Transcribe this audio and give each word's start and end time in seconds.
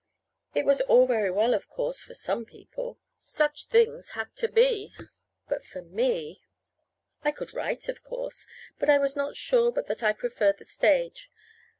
It 0.55 0.65
was 0.65 0.81
all 0.81 1.05
very 1.05 1.29
well, 1.29 1.53
of 1.53 1.69
course, 1.69 2.01
for 2.01 2.15
some 2.15 2.43
people. 2.43 2.97
Such 3.19 3.65
things 3.67 4.13
had 4.17 4.35
to 4.37 4.47
be. 4.47 4.93
But 5.47 5.63
for 5.63 5.83
me 5.83 6.41
I 7.21 7.29
could 7.29 7.53
write, 7.53 7.87
of 7.87 8.01
course; 8.03 8.47
but 8.79 8.89
I 8.89 8.97
was 8.97 9.15
not 9.15 9.35
sure 9.35 9.71
but 9.71 9.85
that 9.85 10.01
I 10.01 10.13
preferred 10.13 10.57
the 10.57 10.65
stage. 10.65 11.29